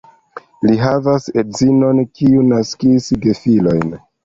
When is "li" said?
0.67-0.77